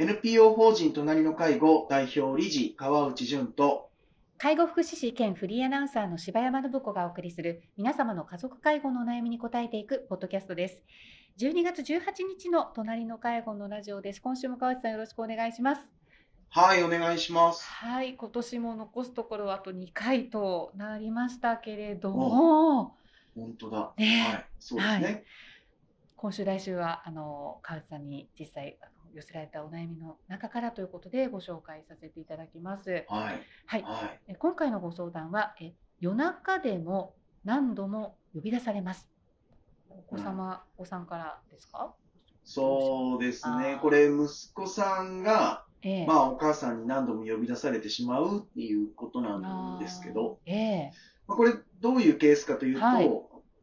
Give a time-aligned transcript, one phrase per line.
[0.00, 3.90] NPO 法人隣の介護代表理事川内淳と
[4.38, 10.84] 介護福祉士兼フリーアナウンサーの柴山信子がお送りする皆様の家族介護のお悩みに答えていくポッドキャストです。
[11.40, 14.22] 12月18日の隣の介護のラジオです。
[14.22, 15.88] 今週も川内さんよろしくお願いします。
[16.50, 17.64] はい、お願いします。
[17.64, 22.94] はい、今年も残すところあと2回となりましたけれども、
[23.34, 23.92] 本当だ。
[23.96, 25.24] ねはい、そうですね。
[26.14, 28.76] 今週来週はあの川内さんに実際
[29.14, 33.04] 寄せられたお悩みの中からということでご紹介させていただきます。
[33.08, 39.08] はい、はい、は今回のご相談はえ夜中でも何度も呼び出されます。
[39.90, 41.94] お子様、お子さんからですか？
[42.44, 43.80] そうですあねー。
[43.80, 46.06] これ、息子さんが、ええ。
[46.06, 50.90] まあ、お母さんに何度も呼び出されてしまうっていうことなんですけど、え
[51.26, 53.10] まあ、これ、どういうケースかというと、はい。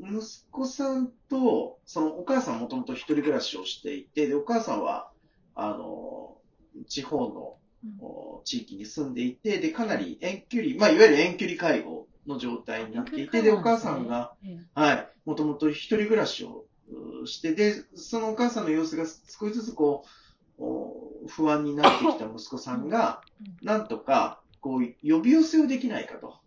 [0.00, 5.10] 息子さんと、そのお母さんもともと一人暮らしをしていて、で、お母さんは、
[5.54, 6.36] あの、
[6.88, 7.98] 地方のうん。
[8.00, 14.80] お地域に住んでいて、で、かなり遠距離、まあ、いわゆる遠距離介護の状態になっていて、で、お母さんが、、ええ。
[14.80, 16.64] はい、もともと一人暮らしを
[17.22, 20.04] うして、で、そのお母さんの様子が少しずつこ
[20.58, 23.22] う、お不安になってきた息子さんが、
[23.62, 26.38] なんとか、こう、呼び寄せをできないかと。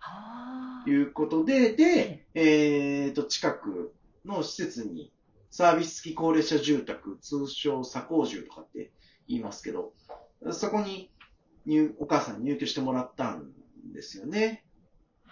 [0.00, 3.94] あいうことで、で、えっと、近く
[4.24, 5.11] の施設に、
[5.52, 8.90] サービス付き高齢者住宅、通称左高住とかって
[9.28, 9.92] 言いますけど、
[10.50, 11.10] そこに
[11.66, 13.52] 入、お母さんに入居してもらったん
[13.92, 14.64] ですよね。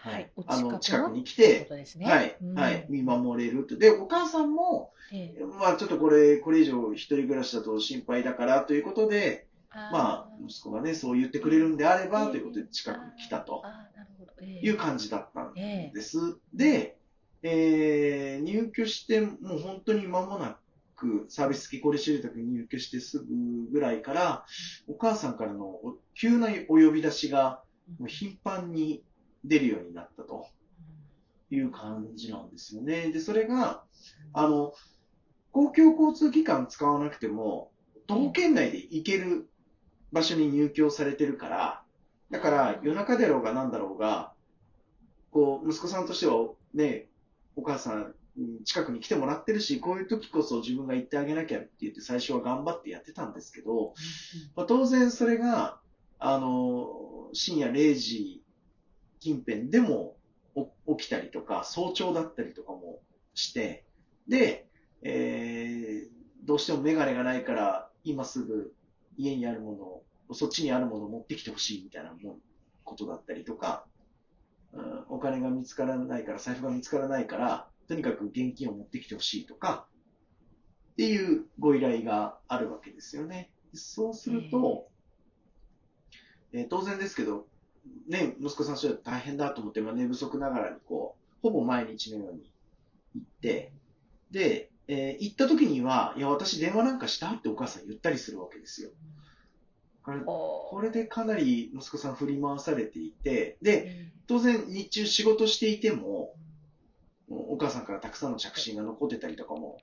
[0.06, 2.04] ーはい、おあの、近くに来て、とですね。
[2.04, 2.54] はい、うん。
[2.54, 3.78] はい、見守れると。
[3.78, 5.44] で、お母さんも、ええ。
[5.58, 14.32] まあちょっとこれ、これ以上一人暮らしだと心配だからということで、まあ息子がね、そう言ってくれるんであれば、ということで近くに来たとあーなるほど。
[14.42, 14.66] ええ。
[14.66, 15.92] いう感じだったんええ。
[15.94, 16.18] です。
[16.52, 16.99] で、
[17.42, 20.58] えー入居してもう本当に間もな
[20.96, 23.26] く、サービス付き高齢者住宅に入居してすぐ
[23.70, 24.44] ぐらいから、
[24.86, 25.78] お母さんからの
[26.14, 27.62] 急なお呼び出しが
[27.98, 29.02] もう頻繁に
[29.44, 30.46] 出るようになったと
[31.50, 33.10] いう感じなんですよね。
[33.10, 33.84] で、それが、
[34.32, 34.72] あの、
[35.52, 37.70] 公共交通機関使わなくても、
[38.06, 39.48] 徒歩圏内で行ける
[40.12, 41.82] 場所に入居されてるから、
[42.30, 44.32] だから夜中だろうが何だろうが、
[45.30, 47.09] こう、息子さんとしてはね、
[47.60, 53.94] お母さんに近くに来てもらってるし、こういう時こそ自分が行ってあげなきゃって言って最初は頑張ってやってたんですけど、
[54.56, 55.78] まあ、当然それが、
[56.18, 58.42] あの、深夜0時
[59.20, 60.16] 近辺でも
[60.54, 63.00] お起きたりとか、早朝だったりとかも
[63.34, 63.84] して、
[64.26, 64.66] で、
[65.02, 68.72] えーどうしてもメガネがないから、今すぐ
[69.16, 72.36] 家にあるものを、そっちにあるものを持ってきてほしいみたいなもん
[72.84, 73.84] ことだったりとか、
[74.72, 79.86] うん、お金が見つからないから、財布が見つからないから、とにかく現金を持ってきてほしいとか、
[80.92, 83.50] っていうご依頼があるわけですよね。
[83.74, 84.88] そうすると、
[86.52, 87.46] えー当然ですけど、
[88.08, 92.52] ね、息子さんそれ大変だと思って、まあ、寝不足ながらにこう、ほぼ毎日のように
[93.14, 93.72] 行って、
[94.30, 98.90] で、えー行った時には、いや、私電話なんかしたってお母さん言ったりするわけですよ。
[100.02, 106.36] これここれでかなり息子さん振り回されていて、で、え当然日中仕事していても、
[107.28, 109.78] お母さんからたくさんの着信が残ってたりとかも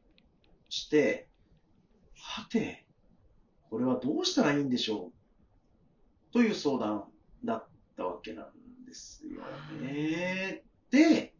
[0.69, 1.27] して、
[2.15, 2.85] はて、
[3.69, 7.03] これはどうしたらいいんでしょうという相談
[7.43, 9.41] だったわけなんですよ
[9.81, 10.63] ね。
[10.91, 11.33] で、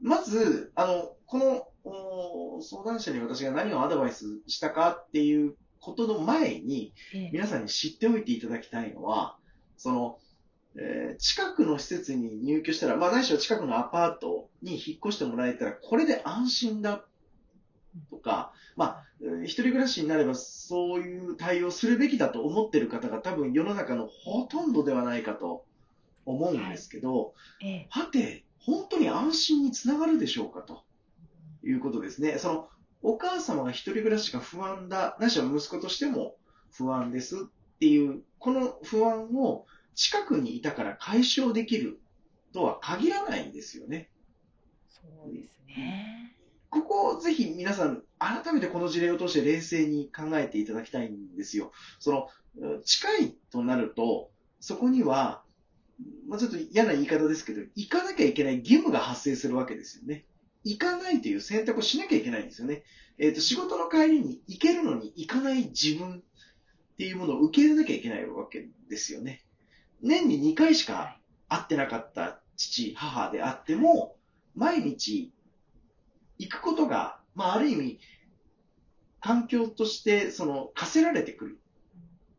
[0.00, 9.36] まず、あの、このお相談者に私が何をアドバイスしたかっていうことの前に、ええ皆さんに知っておいていただきたいのは、
[9.76, 10.18] その、
[10.76, 17.04] えー近くの施設に入居したら、まあ、ないしは近くのアパートに引っ越してもらえたら、これで安心だ
[18.10, 25.64] とか、まあ、えー一人暮らしになればそういう対応するべきだと思ってる方が多分世の中のほとんどではないかと
[26.24, 30.84] 思うんですけど、ええはて、本当に安心につながるでしょうかと
[31.64, 32.38] いうことですね。
[32.38, 32.68] その、
[33.02, 36.36] お母様が一人暮らしが不安だ、ないしは息子としても
[36.72, 37.38] 不安ですっ
[37.80, 42.00] ていう、この不安を近くにいたから解消できる
[42.52, 44.08] とは限らないんですよね。
[44.88, 46.36] そうですね。
[46.70, 51.72] ここをぜひ皆さん、改めてこの事例を通して冷静に考えていただきたいんですよ。
[51.98, 52.28] その、
[52.58, 54.30] うん近いとなると、
[54.60, 55.42] そこには、
[56.28, 60.24] まあ、ちょっと嫌な言い方ですけど、行かなきゃいけない義務が発生するわけですよね。
[60.64, 62.84] 行かないという選択をしなきゃいけないんですよね。
[63.18, 69.44] えっ、と、仕事の帰りに行けるのに行かない自分っていうものを受け入れなきゃいけないわけですよね。
[70.02, 71.18] 年に2回しか
[71.48, 74.16] 会ってなかった父、母であっても、
[74.54, 75.32] 毎日
[76.38, 78.00] 行くことが、まあ、ある意味、
[79.20, 81.60] 環境として、その、課せられてくる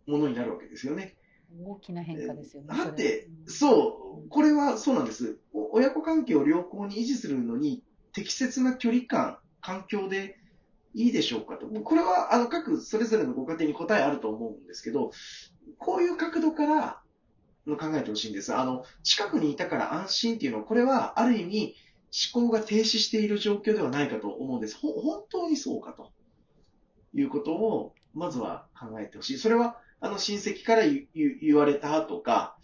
[0.06, 1.16] ものになるわけですよね。
[1.62, 2.68] 大きな変化ですよね。
[2.70, 5.38] だってそう、これはそうなんです。
[5.54, 10.40] お親子関係を良好に維持するのに適切な距離感、環境で
[10.96, 11.68] いいでしょうかと。
[11.68, 15.12] これは、あの、各それぞれのご家庭に答えあると思うんですけど、
[15.78, 17.03] こういう角度から
[17.68, 18.56] の考えてほしいんです。
[18.56, 21.76] あの、近くにいたから安心っていうのは、これはある意味
[22.34, 24.78] 思考が停止している状況ではないかと思うんです。
[24.78, 26.12] ほ本当にそうかと
[27.14, 29.38] いうことを、まずは考えてほしい。
[29.38, 32.58] それは、あの、親戚から言われたとか、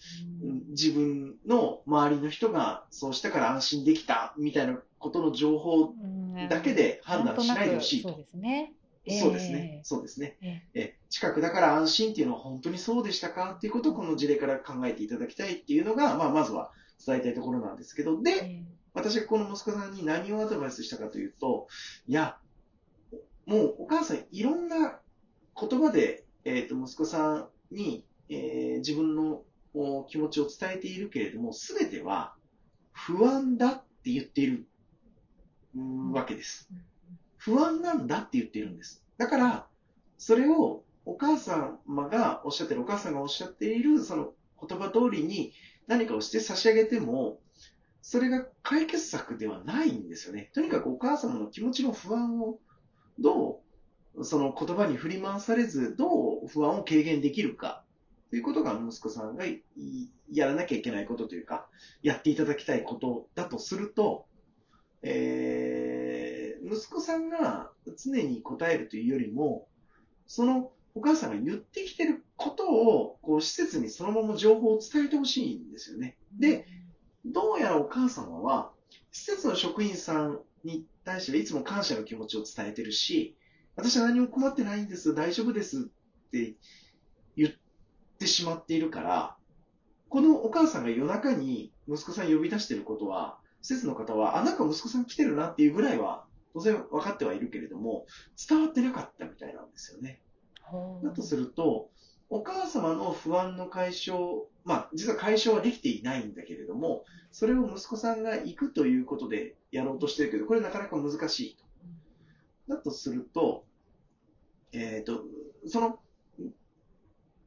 [0.70, 5.94] 自分の周りの人がそうしたから安心できたみたいなことの情報
[6.50, 8.74] だけで判断しないでほしいとそうですね。
[9.10, 9.82] そうですね。
[9.84, 10.38] そうですね。
[10.42, 10.80] ええ。
[10.82, 13.54] え近くだから安心っていうのは本当にそうでしたか？
[13.58, 16.72] っていうことをこの事例から考えていただきたいっていうのが、まあ、まずは
[17.06, 18.64] 伝えたいところなんですけど、で、え
[18.94, 21.68] 私がこの息子さんに何をアドバイスしたかというと、
[22.08, 22.38] いや、
[23.46, 25.00] もうお母さんいろんな
[25.60, 32.34] 言葉で、えっ、と、息子さんに、えー自分のお気持ちを伝えているけれども、すべては
[32.92, 34.68] 不安だって言っている
[35.76, 36.70] うんわけです。
[37.40, 39.04] 不安なんだって言っているんです。
[39.18, 39.68] だから、
[40.18, 45.54] それをお母様がおっしゃってる、お母さんがおっしゃっているその言葉通りに
[45.88, 47.40] 何かをして差し上げても、
[48.02, 50.52] それが解決策ではないんですよね。
[50.54, 52.60] とにかくお母様の気持ちの不安を
[53.20, 53.62] ど
[54.16, 57.84] うその言葉に振り回されず、どう不安を軽減できるか
[58.30, 59.46] ということが息子さんが
[60.32, 61.68] やらなきゃいけないことというか、
[62.04, 64.26] やっていただきたいことだとすると、
[65.02, 65.79] えー、
[66.70, 69.68] 息子さんが常に答えるというよりも、
[70.28, 76.18] そのお母さんが言ってきてることを、こう、施設にそのまま情報を伝えてほしいんですよね。
[76.38, 76.66] で、
[77.26, 78.72] どうやらお母様は、
[79.12, 83.36] 施設の職員さんに対してはいつも感謝の気持ちを伝えてるし、
[83.76, 86.56] 私は何も困ってないんです、大丈夫ですって
[87.36, 87.52] 言っ
[88.20, 89.36] てしまっているから、
[90.10, 98.06] このお母さんが夜中に息子さん呼び出してることは、施設の方は、あ、なんか息子さん来てるなっていうぐらいは、当然分かってはいるけれども、
[98.48, 100.22] 伝わってなかったみたいなんですよね。
[101.04, 101.90] だとすると、
[102.30, 112.76] お母様の不安の解消、まあ、実は解消はできていないんだけれども、それを息子さんが行くということでやろうとしてるけど、これなかなか難しいと。
[112.76, 113.66] だとすると、
[114.72, 115.24] えっ、と、
[115.68, 116.00] その、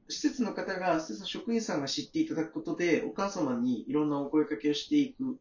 [0.09, 5.39] 施設の方が、施設の職員さんが知っていただくことで、お母様にいろんなお声かけをしていく。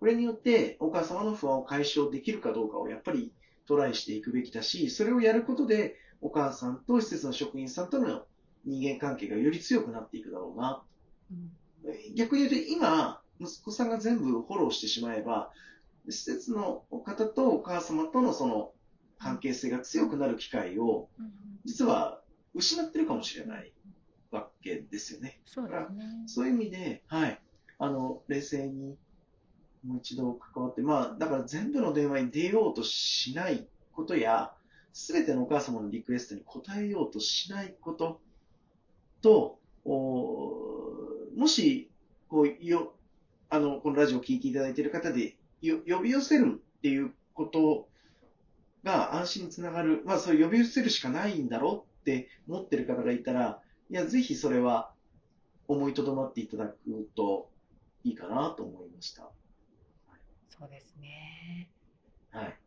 [0.00, 3.32] これによって、お母様の不安を解消できるかどうかをやっぱり
[3.66, 8.24] トライしていくべきだし、それをやることで、お母さんと施設の職員さんとの
[8.64, 10.82] 人間関係がより強くなっていくだろうな。
[11.30, 11.52] うん
[12.14, 15.50] 逆に言うと、今、息子さんが全部フォローしてしまえば、
[16.10, 18.72] 施設の方とお母様とのその
[19.18, 21.30] 関係性が強くなる機会を、うん
[21.64, 22.22] 実は
[22.54, 23.72] 失ってるかもしれない
[24.30, 25.40] わけですよね。
[25.44, 26.04] そうですね。
[26.26, 27.38] そういう意味で、はい、
[27.78, 28.96] あの、冷静に
[29.84, 34.52] もう一度関わって、まあ、だから全部の電話に出ようとしないことや、
[34.92, 38.20] すべてのお母様のリクエストに応えようとしないこと
[39.22, 40.60] と、お
[41.36, 41.90] もし、
[42.28, 42.94] こう、よ、
[43.48, 47.88] あの、このラジオを聞いていただいている方で、よ呼び寄せるっていうこと
[48.82, 53.60] が安心につながる、まあ、そういう呼び寄せるしかないんだろうって思ってる方がいたら、
[53.90, 54.92] いや、ぜひそれは
[55.68, 56.76] 思いとどまっていただく
[57.14, 57.48] と
[58.04, 59.30] いいかなと思いました。
[60.60, 61.70] そうですね。
[62.30, 62.58] はい。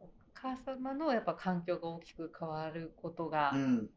[0.00, 3.90] お母様のやっぱ環境が大きく変わることがうん。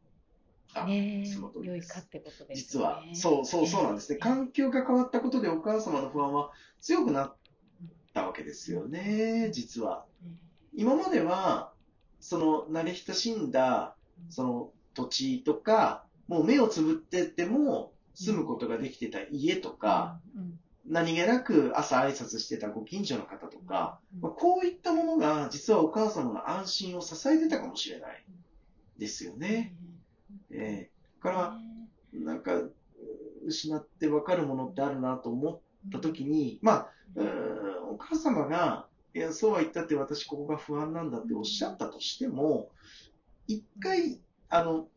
[0.74, 2.54] あ、良いかってことですね。
[2.54, 4.16] 実は、そうそうそうなんですね。
[4.16, 6.50] ええ環境が変わったことでお母様の不安は
[6.82, 7.36] 強くなっ
[8.12, 10.04] たわけですよね、実は。
[10.74, 11.72] 今までは、
[12.20, 13.96] その慣れ親しんだ、
[14.28, 24.20] その土地とか、もう目をつぶってても住むことができてた家とか、うん、何気なく朝挨拶してたご近所の方とか、うん。
[24.22, 28.24] まあ、こういったものが実はお母様の安心を支えてたかもしれない
[28.98, 29.74] ですよね。
[30.50, 30.90] ええ。
[31.22, 31.58] だから、
[32.12, 32.62] なんか、
[33.46, 36.90] 失って分かるものってあるなと思った時に、まあ、
[37.90, 42.70] お母様が、いや、そうは言ったって私ここが不安なんだっておっしゃったとしても、
[43.46, 44.88] 一回、あの、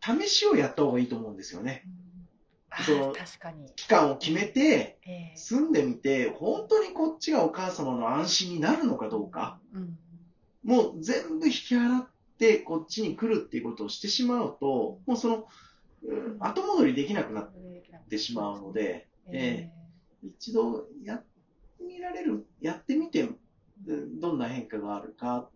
[0.00, 1.84] 試しをやった方がいいと思うんですよね。
[2.70, 3.14] あその。
[3.76, 5.36] 期間を決めて、ええ。
[5.36, 9.98] 住んでみて、本当にこっちがお母様の安心になるのかどうか、うん
[10.64, 12.08] もう全部引き払っ
[12.38, 15.46] てこっちに来るっていうことをしてしまうと、もうその、
[16.04, 16.36] うん。
[16.40, 17.52] 後戻りできなくなっ
[18.10, 19.70] てしまうので、え
[20.24, 21.22] 一度やっ
[21.78, 25.48] てみられる、やってみて、うんどんな変化があるか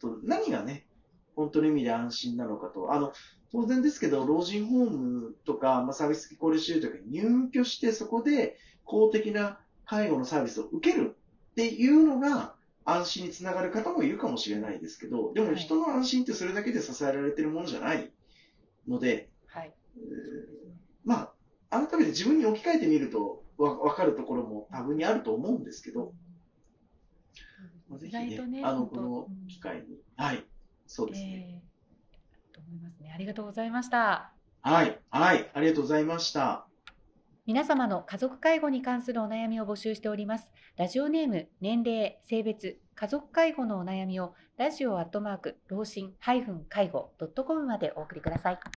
[0.00, 0.86] と、何がね、
[1.34, 2.92] 本当の意味で安心なのかと。
[2.92, 3.12] あの、
[3.54, 11.14] 当然ですけど、老人ホームとか、まあ、サービス付き高齢者住宅に入居して、そこで公的な介護のサービスを受ける
[11.52, 18.10] っていうのが、安心につながる方もいるかもしれないですけど、でも人の安心ってそれだけで支えられてるものじゃない
[18.88, 19.72] ので、はい。
[19.96, 20.04] えー
[21.04, 21.32] ま
[21.70, 26.12] あ、改めて自分に置き換えてみるとわ分かるところも多分にあると思うんですけど、
[27.88, 29.82] まあぜひねね、あの、この機会に、
[30.16, 30.44] はい、
[30.86, 31.54] そうですね。
[31.54, 31.73] えーと
[32.74, 33.12] 思いますね。
[33.14, 34.32] ありがとうございました。
[34.62, 36.66] はい、はい、ありがとうございました。
[37.46, 40.50] 皆様の家族介護に関するお悩みを募集しております。
[40.76, 47.12] ラジオネーム、年齢、性別、家族介護のお悩みをラジオアットマーク老人介護
[47.44, 48.58] .com までお送りください。